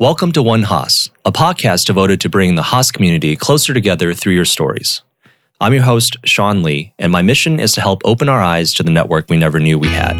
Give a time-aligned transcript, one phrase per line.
[0.00, 4.32] Welcome to One Haas, a podcast devoted to bringing the Haas community closer together through
[4.32, 5.02] your stories.
[5.60, 8.82] I'm your host, Sean Lee, and my mission is to help open our eyes to
[8.82, 10.16] the network we never knew we had.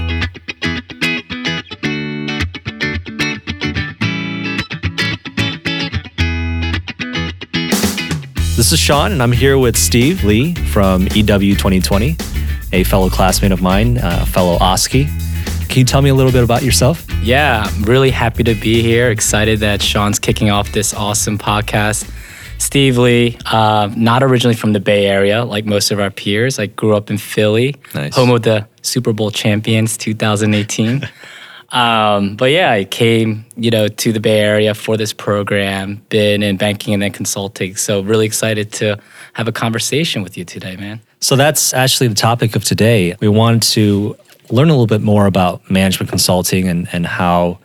[8.58, 12.18] This is Sean, and I'm here with Steve Lee from EW 2020,
[12.74, 15.06] a fellow classmate of mine, a fellow Haasie.
[15.70, 17.09] Can you tell me a little bit about yourself?
[17.22, 19.10] Yeah, I'm really happy to be here.
[19.10, 22.10] Excited that Sean's kicking off this awesome podcast.
[22.58, 26.58] Steve Lee, uh, not originally from the Bay Area like most of our peers.
[26.58, 28.14] I grew up in Philly, Nice.
[28.16, 31.08] home of the Super Bowl champions 2018.
[31.70, 36.02] um, but yeah, I came, you know, to the Bay Area for this program.
[36.08, 37.76] Been in banking and then consulting.
[37.76, 38.98] So really excited to
[39.34, 41.00] have a conversation with you today, man.
[41.20, 43.14] So that's actually the topic of today.
[43.20, 44.16] We wanted to
[44.50, 47.58] learn a little bit more about management consulting and, and how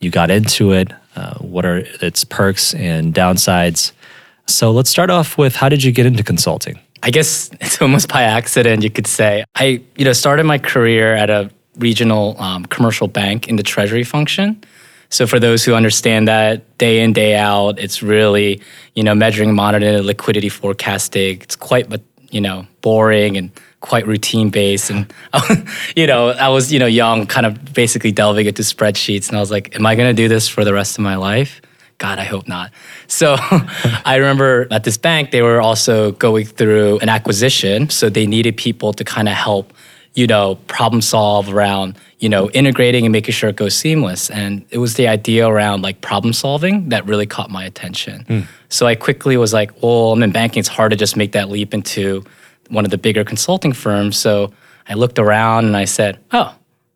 [0.00, 3.92] you got into it, uh, what are its perks and downsides.
[4.46, 6.78] So let's start off with how did you get into consulting?
[7.02, 9.44] I guess it's almost by accident, you could say.
[9.54, 14.04] I, you know, started my career at a regional um, commercial bank in the treasury
[14.04, 14.62] function.
[15.08, 18.62] So for those who understand that day in day out, it's really
[18.94, 21.40] you know measuring, monitoring, liquidity forecasting.
[21.42, 21.90] It's quite,
[22.32, 24.90] you know, boring and quite routine based.
[24.90, 25.12] And
[25.96, 29.40] you know, I was you know young, kind of basically delving into spreadsheets, and I
[29.40, 31.60] was like, am I going to do this for the rest of my life?
[31.98, 32.72] God, I hope not.
[33.12, 33.36] So
[34.06, 37.90] I remember at this bank, they were also going through an acquisition.
[37.90, 39.74] So they needed people to kind of help,
[40.14, 44.30] you know, problem solve around, you know, integrating and making sure it goes seamless.
[44.30, 48.24] And it was the idea around like problem solving that really caught my attention.
[48.26, 48.40] Hmm.
[48.68, 50.60] So I quickly was like, well, I'm in banking.
[50.60, 52.24] It's hard to just make that leap into
[52.68, 54.18] one of the bigger consulting firms.
[54.18, 54.52] So
[54.88, 56.54] I looked around and I said, oh,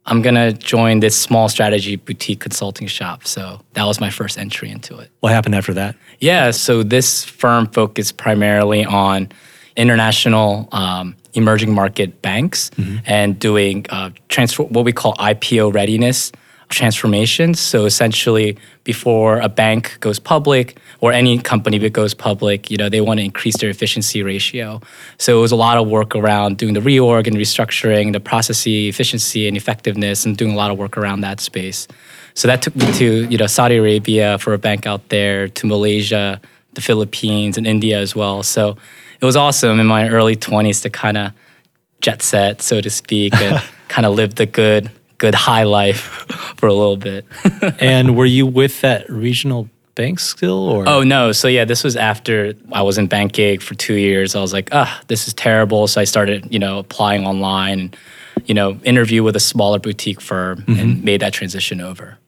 [0.08, 3.26] I'm gonna join this small strategy boutique consulting shop.
[3.26, 5.10] So that was my first entry into it.
[5.20, 5.96] What happened after that?
[6.20, 9.30] Yeah, so this firm focused primarily on
[9.76, 12.70] international um, emerging market banks
[13.06, 16.32] and doing uh, transfer, what we call IPO readiness
[16.68, 17.60] transformations.
[17.60, 22.88] So essentially, before a bank goes public or any company that goes public, you know,
[22.88, 24.80] they want to increase their efficiency ratio.
[25.18, 28.66] So it was a lot of work around doing the reorg and restructuring, the process
[28.66, 31.86] efficiency and effectiveness, and doing a lot of work around that space.
[32.34, 35.66] So that took me to you know Saudi Arabia for a bank out there, to
[35.66, 36.40] Malaysia,
[36.76, 38.42] the Philippines, and India as well.
[38.44, 38.76] So
[39.20, 41.32] it was awesome in my early 20s to kind of
[42.00, 45.98] jet set, so to speak, and kind of live the good, good high life
[46.56, 47.26] for a little bit.
[47.80, 51.96] and were you with that regional bank still or oh no, so yeah, this was
[51.96, 54.36] after I was in bank gig for two years.
[54.36, 55.86] I was like, ah, this is terrible.
[55.88, 57.96] So I started, you know, applying online and,
[58.44, 62.18] you know, interview with a smaller boutique firm and made that transition over.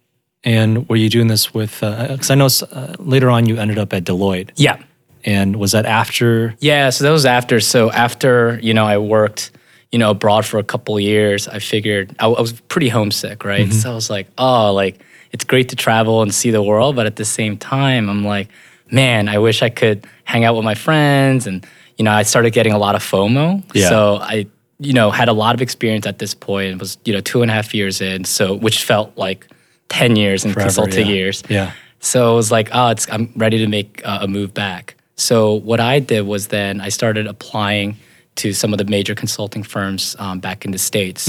[0.44, 3.93] And were you doing this with because I know uh, later on you ended up
[3.93, 4.76] at Deloitte Yeah.
[5.25, 7.60] and was that after Yeah, so that was after.
[7.60, 9.50] So after you know, I worked,
[9.93, 11.48] you know, abroad for a couple of years.
[11.48, 13.72] I figured I, I was pretty homesick, right?
[13.72, 15.00] So I was like, oh, like
[15.32, 18.48] it's great to travel and see the world, but at the same time, I'm like,
[18.91, 21.66] man, I wish I could hang out with my friends, and
[21.98, 23.62] you know, I started getting a lot of FOMO.
[23.75, 23.88] Yeah.
[23.88, 24.47] So I,
[24.78, 26.78] you know, had a lot of experience at this point.
[26.78, 29.47] Was you know two and a half years in, so which felt like
[29.88, 31.12] ten years in Forever, consulting yeah.
[31.12, 31.43] years.
[31.49, 34.94] yeah So it was like, oh, it's, I'm ready to make uh, a move back.
[35.16, 37.97] So what I did was then I started applying
[38.37, 41.28] to some of the major consulting firms um, back in the states.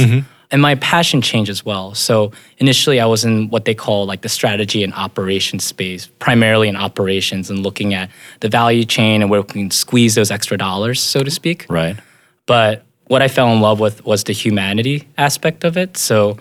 [0.52, 1.94] And my passion changed as well.
[1.96, 6.68] So initially, I was in what they call like the strategy and operations space, primarily
[6.68, 8.10] in operations and looking at
[8.40, 11.66] the value chain and where we can squeeze those extra dollars, so to speak.
[11.70, 11.98] right
[12.46, 15.98] But what I fell in love with was the humanity aspect of it.
[15.98, 16.38] So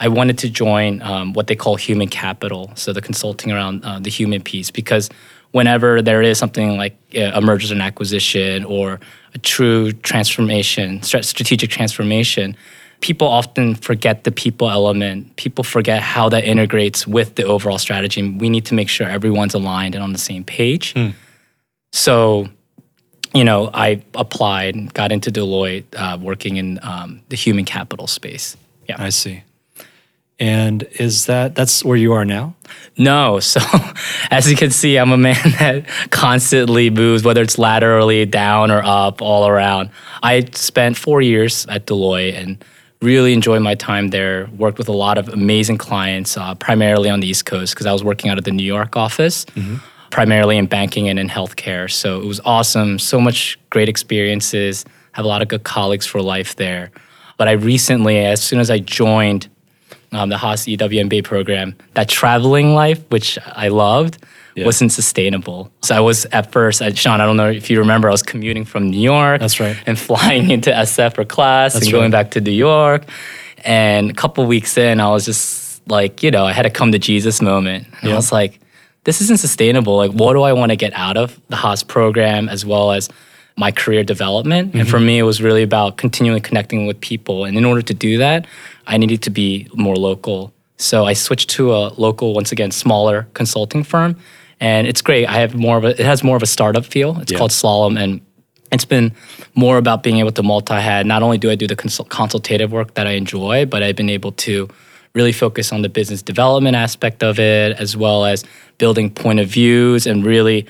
[0.00, 4.00] I wanted to join um, what they call human capital, so the consulting around uh,
[4.00, 5.10] the human piece, because
[5.50, 8.98] whenever there is something like uh, a merger and acquisition or
[9.34, 12.56] a true transformation, stra- strategic transformation,
[13.00, 15.36] people often forget the people element.
[15.36, 18.26] People forget how that integrates with the overall strategy.
[18.26, 20.94] We need to make sure everyone's aligned and on the same page.
[21.92, 22.48] So
[23.32, 28.56] you know, I applied got into Deloitte, uh, working in um, the human capital space.
[28.88, 28.96] Yeah.
[28.98, 29.44] I see
[30.40, 32.54] and is that that's where you are now
[32.96, 33.38] No.
[33.50, 33.60] So,
[34.30, 38.82] as you can see, I'm a man that constantly moves, whether it's laterally, down, or
[38.82, 39.90] up, all around.
[40.22, 42.64] I spent four years at Deloitte and
[43.02, 44.48] really enjoyed my time there.
[44.56, 47.92] Worked with a lot of amazing clients, uh, primarily on the East Coast, because I
[47.92, 49.46] was working out of the New York office.
[50.10, 51.88] primarily in banking and in healthcare.
[51.88, 52.98] So it was awesome.
[52.98, 54.84] So much great experiences.
[55.12, 56.90] Have a lot of good colleagues for life there.
[57.36, 59.48] But I recently, as soon as I joined
[60.12, 64.18] um, the Haas EWMBA program, that traveling life, which I loved,
[64.56, 64.64] Yeah.
[64.66, 65.70] wasn't sustainable.
[65.82, 68.22] So I was at first, I, Sean, I don't know if you remember, I was
[68.22, 69.40] commuting from New York.
[69.40, 69.76] That's right.
[69.86, 73.04] And flying into SF for class That's and going back to New York.
[73.64, 76.92] And a couple weeks in, I was just like, you know, I had a come
[76.92, 77.86] to Jesus moment.
[78.00, 78.12] And Yeah.
[78.14, 78.58] I was like,
[79.04, 79.96] this isn't sustainable.
[79.96, 83.08] Like, what do I want to get out of the Haas program as well as
[83.64, 84.64] my career development?
[84.74, 85.06] And for Mm-hmm.
[85.06, 87.36] me, it was really about continually connecting with people.
[87.46, 88.40] And in order to do that,
[88.92, 90.38] I needed to be more local.
[90.76, 94.10] So I switched to a local, once again, smaller consulting firm.
[94.60, 95.24] And it's great.
[95.34, 97.10] I have more of a, it has more of a startup feel.
[97.20, 97.38] It's Yeah.
[97.38, 97.94] called Slalom.
[98.02, 98.20] And
[98.74, 99.12] it's been
[99.54, 101.02] more about being able to multi-head.
[101.14, 104.10] Not only do I do the consult- consultative work that I enjoy, but I've been
[104.18, 104.54] able to
[105.18, 108.44] really focus on the business development aspect of it, as well as
[108.78, 110.66] building point of views and really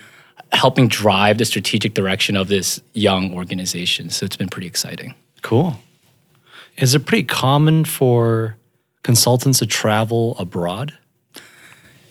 [0.52, 4.10] helping drive the strategic direction of this young organization.
[4.10, 5.14] So it's been pretty exciting.
[5.42, 5.76] Cool.
[6.76, 8.56] Is it pretty common for
[9.02, 10.96] consultants to travel abroad?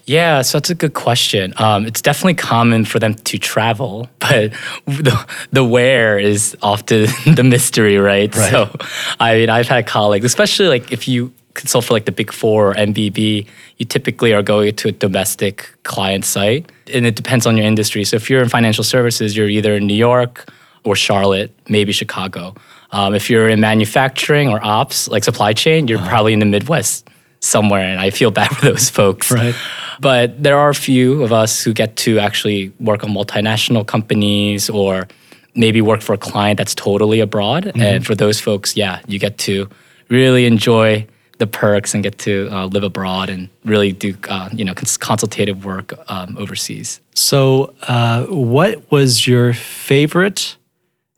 [0.06, 1.54] Yeah, so that's a good question.
[1.58, 4.54] Um, it's definitely common for them to travel, but
[4.88, 7.06] the, the where is often
[7.36, 8.36] the mystery, right?
[8.36, 8.52] Right.
[8.52, 8.76] So,
[9.20, 12.72] I mean, I've had colleagues, especially like if you consult for like the Big Four
[12.72, 13.46] or MBB,
[13.78, 18.04] you typically are going to a domestic client site, and it depends on your industry.
[18.04, 20.52] So, if you're in financial services, you're either in New York
[20.84, 22.56] or Charlotte, maybe Chicago.
[22.92, 27.08] Um, if you're in manufacturing or ops, like supply chain, you're probably in the Midwest
[27.40, 29.32] somewhere, and I feel bad for those folks.
[29.32, 29.56] Right.
[30.00, 34.70] But there are a few of us who get to actually work on multinational companies
[34.70, 35.08] or
[35.56, 37.72] maybe work for a client that's totally abroad.
[37.76, 39.68] And for those folks, yeah, you get to
[40.08, 41.06] really enjoy
[41.40, 44.98] the perks and get to uh, live abroad and really do uh, you know cons-
[44.98, 47.02] consultative work um, overseas.
[47.16, 50.56] So, uh, what was your favorite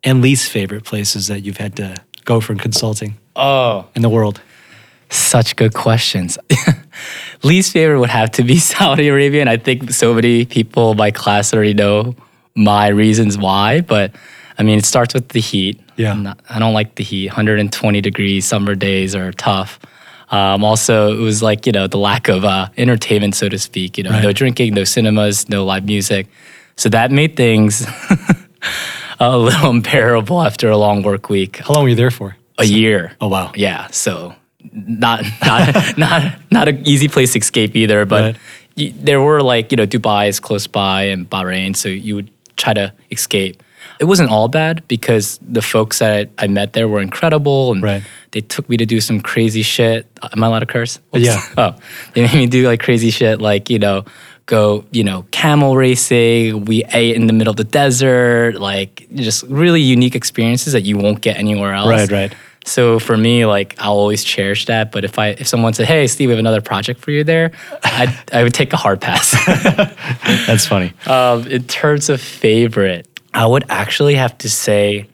[0.04, 1.96] and least favorite places that you've had to
[2.26, 4.42] go for consulting Oh, in the world?
[5.10, 6.38] Such good questions.
[7.44, 10.98] Least favorite would have to be Saudi Arabia, and I think so many people in
[10.98, 12.16] my class already know
[12.56, 13.82] my reasons why.
[13.82, 14.14] But
[14.58, 15.80] I mean, it starts with the heat.
[15.98, 16.12] Yeah.
[16.12, 17.28] I'm not- I don't like the heat.
[17.28, 19.80] 120 degrees summer days are tough.
[20.32, 23.98] Um, also, it was like you know the lack of uh, entertainment, so to speak.
[23.98, 26.28] You know, no drinking, no cinemas, no live music.
[26.78, 27.86] So that made things
[29.20, 31.58] a little unbearable after a long work week.
[31.58, 32.36] How long were you there for?
[32.58, 33.12] A year.
[33.20, 33.52] Oh, wow.
[33.56, 34.34] Yeah, so
[34.74, 38.06] not not not not an easy place to escape either.
[38.06, 38.36] But Right.
[38.78, 42.30] y there were like you know Dubai is close by and Bahrain, so you would
[42.56, 43.62] try to escape.
[44.02, 48.04] It wasn't all bad because the folks that I met there were incredible, and Right.
[48.32, 50.08] they took me to do some crazy shit.
[50.34, 51.00] Am I allowed to curse?
[51.14, 51.40] Yeah.
[51.58, 51.76] Oh,
[52.14, 54.04] they made me do like crazy shit, like you know,
[54.48, 56.66] go you know camel racing.
[56.66, 60.98] We ate in the middle of the desert, like just really unique experiences that you
[60.98, 61.90] won't get anywhere else.
[61.90, 62.36] Right, right.
[62.66, 64.92] So for me, like I'll always cherish that.
[64.92, 67.52] But if I if someone said, "Hey, Steve, we have another project for you," there,
[67.84, 68.04] I
[68.34, 69.32] I would take a hard pass.
[70.48, 70.94] That's funny.
[71.08, 75.08] um, in terms of favorite, I would actually have to say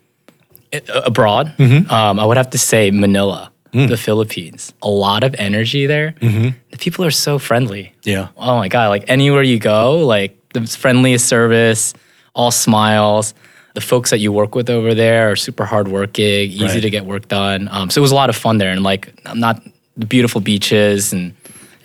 [0.90, 1.54] abroad.
[1.60, 4.74] Um, I would have to say Manila, the Philippines.
[4.82, 6.16] A lot of energy there.
[6.22, 7.94] The people are so friendly.
[8.04, 8.30] Yeah.
[8.38, 8.90] Oh my god!
[8.90, 11.94] Like anywhere you go, like the friendliest service,
[12.34, 13.34] all smiles.
[13.76, 16.82] The folks that you work with over there are super hardworking, easy Right.
[16.82, 17.68] to get work done.
[17.72, 19.62] Um, so it was a lot of fun there, and like not
[19.96, 21.34] the beautiful beaches and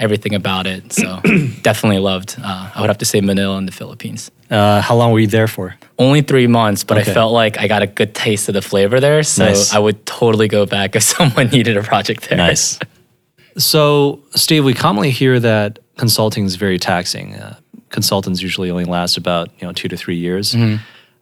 [0.03, 0.93] everything about it.
[0.93, 1.21] So
[1.63, 2.37] definitely loved.
[2.43, 4.31] Uh, I would have to say Manila and the Philippines.
[4.51, 5.77] Uh, how long were you there for?
[5.99, 7.11] Only three months, but Okay.
[7.11, 9.23] I felt like I got a good taste of the flavor there.
[9.23, 9.73] So Nice.
[9.73, 12.37] I would totally go back if someone needed a project there.
[12.37, 12.79] Nice.
[13.57, 17.35] so, Steve, we commonly hear that consulting is very taxing.
[17.37, 17.57] Uh,
[17.91, 20.55] consultants usually only last about you know two to three years.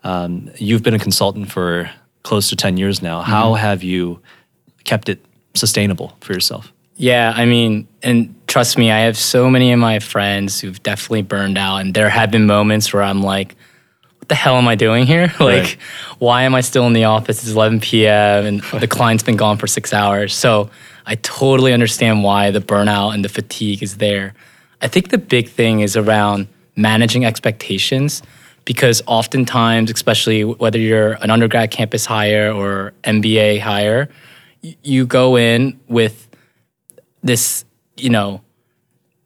[0.02, 1.90] Um, you've been a consultant for
[2.22, 3.20] close to ten years now.
[3.20, 4.20] How have you
[4.84, 5.18] kept it
[5.54, 6.72] sustainable for yourself?
[7.00, 11.22] Yeah, I mean, and trust me, I have so many of my friends who've definitely
[11.22, 13.56] burned out, and there have been moments where I'm like,
[14.18, 15.32] "What the hell am I doing here?
[15.40, 15.76] like, Right.
[16.18, 17.42] why am I still in the office?
[17.42, 18.44] It's 11 p.m.
[18.44, 20.68] and the client's been gone for six hours." So
[21.06, 24.34] I totally understand why the burnout and the fatigue is there.
[24.82, 28.22] I think the big thing is around managing expectations
[28.66, 34.10] because oftentimes, especially whether you're an undergrad campus hire or MBA hire,
[34.82, 36.26] you go in with
[37.22, 37.64] this,
[37.96, 38.42] you know,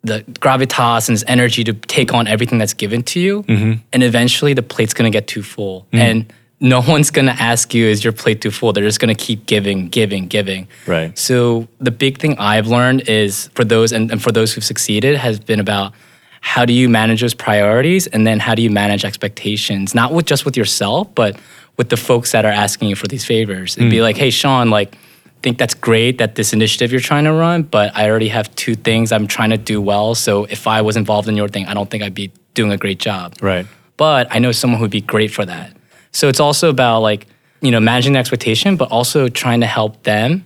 [0.03, 3.43] the gravitas and this energy to take on everything that's given to you.
[3.45, 3.81] Mm-hmm.
[3.93, 5.83] And eventually the plate's gonna get too full.
[5.93, 5.97] Mm-hmm.
[5.97, 8.73] And no one's gonna ask you, is your plate too full?
[8.73, 10.69] They're just gonna keep giving, giving, giving.
[10.87, 11.17] Right.
[11.19, 15.17] So the big thing I've learned is for those and, and for those who've succeeded
[15.17, 15.95] has been about
[16.43, 20.27] how do you manage those priorities and then how do you manage expectations, not with
[20.27, 21.39] just with yourself, but
[21.79, 23.79] with the folks that are asking you for these favors.
[23.79, 24.03] It'd be mm.
[24.03, 24.97] like, hey, Sean, like
[25.45, 28.75] think that's great that this initiative you're trying to run, but I already have two
[28.75, 30.15] things I'm trying to do well.
[30.15, 32.79] So if I was involved in your thing, I don't think I'd be doing a
[32.79, 33.35] great job.
[33.43, 33.67] Right.
[33.99, 35.77] But I know someone who'd be great for that.
[36.13, 37.27] So it's also about like,
[37.61, 40.45] you know, managing the expectation, but also trying to help them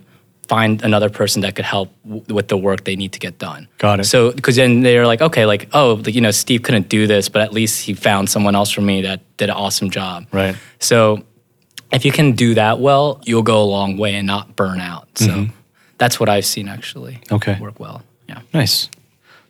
[0.49, 3.67] find another person that could help w- with the work they need to get done.
[3.77, 4.05] Got it.
[4.05, 7.29] So because then they're like, okay, like, oh, like, you know, Steve couldn't do this,
[7.29, 10.25] but at least he found someone else for me that did an awesome job.
[10.33, 10.55] Right.
[10.79, 11.23] So
[11.91, 15.07] if you can do that well, you'll go a long way and not burn out.
[15.17, 15.47] So
[15.97, 17.35] that's what I've seen actually Mm-hmm.
[17.35, 17.57] Okay.
[17.59, 18.03] work well.
[18.27, 18.41] Yeah.
[18.53, 18.89] Nice.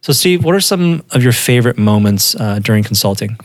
[0.01, 3.37] So, Steve, what are some of your favorite moments uh, during consulting?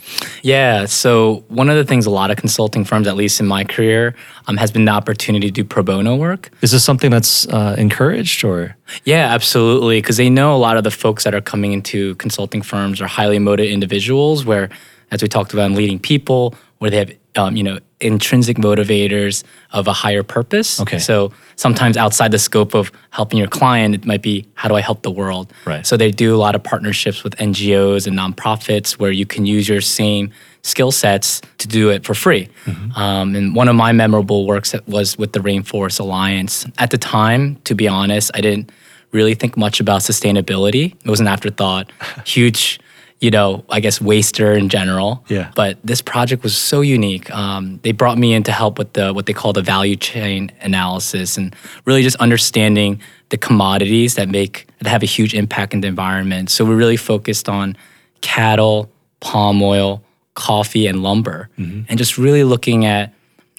[0.42, 0.84] Yeah.
[0.86, 4.14] So one of the things a lot of consulting firms, at least in my career,
[4.46, 6.50] um, has been the opportunity to do pro bono work.
[6.62, 8.76] Is this something that's uh, encouraged or?
[9.02, 9.98] Yeah, absolutely.
[10.00, 13.08] Because they know a lot of the folks that are coming into consulting firms are
[13.08, 14.68] highly motivated individuals, where,
[15.10, 19.44] as we talked about, in leading people, where they have um, you know intrinsic motivators
[19.72, 20.80] of a higher purpose.
[20.80, 20.98] Okay.
[20.98, 24.80] So sometimes outside the scope of helping your client, it might be how do I
[24.80, 25.52] help the world.
[25.64, 25.86] Right.
[25.86, 29.68] So they do a lot of partnerships with NGOs and nonprofits where you can use
[29.68, 32.48] your same skill sets to do it for free.
[32.96, 36.66] Um, and one of my memorable works was with the Rainforest Alliance.
[36.78, 38.70] At the time, to be honest, I didn't
[39.12, 40.94] really think much about sustainability.
[41.04, 41.90] It was an afterthought.
[42.26, 42.80] Huge,
[43.24, 45.24] you know, I guess waster in general.
[45.28, 45.50] Yeah.
[45.56, 47.30] But this project was so unique.
[47.30, 50.52] Um, they brought me in to help with the what they call the value chain
[50.60, 53.00] analysis and really just understanding
[53.30, 56.50] the commodities that make that have a huge impact in the environment.
[56.50, 57.78] So we really focused on
[58.20, 58.90] cattle,
[59.20, 60.02] palm oil,
[60.34, 61.48] coffee, and lumber,
[61.88, 63.14] and just really looking at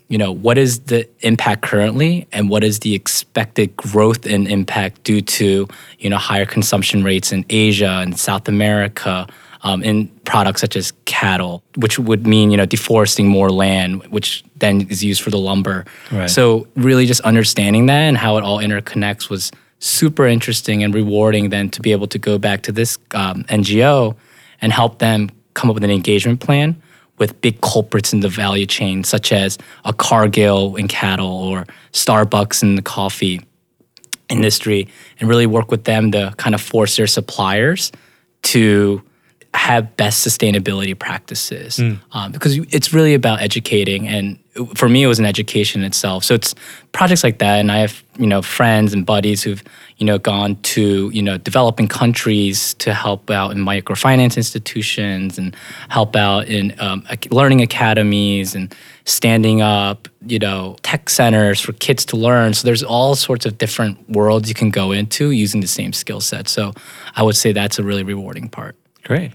[0.10, 5.04] you know what is the impact currently and what is the expected growth and impact
[5.04, 5.68] due to
[5.98, 9.26] you know higher consumption rates in asia and south america
[9.66, 14.44] um, in products such as cattle which would mean you know deforesting more land which
[14.64, 16.30] then is used for the lumber Right.
[16.30, 21.50] so really just understanding that and how it all interconnects was super interesting and rewarding
[21.50, 24.16] then to be able to go back to this um, ngo
[24.62, 26.82] and help them come up with an engagement plan
[27.18, 32.62] with big culprits in the value chain, such as a Cargill in cattle or Starbucks
[32.62, 33.40] in the coffee
[34.28, 34.88] industry,
[35.20, 37.92] and really work with them to kind of force their suppliers
[38.44, 39.02] to
[39.56, 41.80] have best sustainability practices
[42.12, 44.38] um, because it's really about educating and
[44.76, 46.24] for me it was an education itself.
[46.24, 46.56] So it's
[46.92, 49.62] projects like that and i have you know friends and buddies who've
[49.98, 55.56] you know gone to you know developing countries to help out in microfinance institutions and
[55.90, 62.06] help out in um, learning academies and standing up you know tech centers for kids
[62.06, 62.54] to learn.
[62.54, 66.22] So there's all sorts of different worlds you can go into using the same skill
[66.22, 66.48] set.
[66.48, 66.74] So
[67.16, 68.76] i would say that's a really rewarding part.
[69.04, 69.34] Great.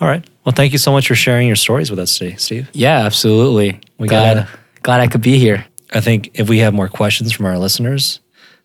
[0.00, 0.24] All right.
[0.44, 2.68] Well, thank you so much for sharing your stories with us today, Steve.
[2.72, 3.80] Yeah, absolutely.
[3.98, 4.48] We glad, gotta-
[4.82, 5.64] glad I could be here.
[5.92, 8.20] I think if we have more questions from our listeners,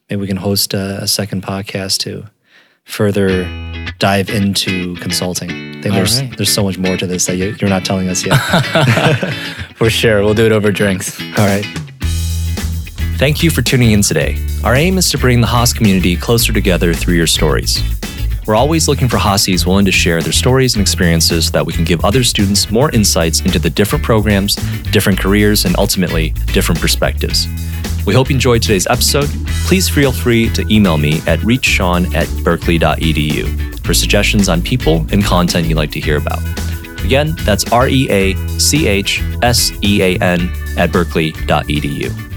[0.09, 2.25] maybe we can host a, a second podcast to
[2.85, 3.45] further
[3.99, 5.51] dive into consulting.
[5.51, 6.35] I think there's right.
[6.37, 8.35] there's so much more to this that you, you're not telling us yet.
[9.75, 10.23] For sure.
[10.23, 11.21] We'll do it over drinks.
[11.21, 11.65] All right.
[13.17, 14.37] Thank you for tuning in today.
[14.63, 17.77] Our aim is to bring the Haas community closer together through your stories.
[18.49, 21.71] We're always looking for Haasies willing to share their stories and experiences so that we
[21.71, 24.55] can give other students more insights into the different programs,
[24.89, 27.45] different careers, and ultimately different perspectives.
[28.07, 29.29] We hope you enjoyed today's episode.
[29.67, 35.23] Please feel free to email me at reachsean at berkeley.edu for suggestions on people and
[35.23, 36.41] content you'd like to hear about.
[37.05, 42.28] Again, that's R E A C H S E A N at berkeley.edu.